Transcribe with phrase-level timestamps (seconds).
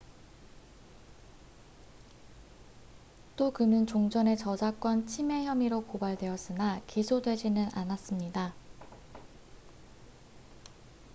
[3.35, 8.55] 또 그는 종전에 저작권 침해 혐의로 고발되었으나 기소되지는 않았습니다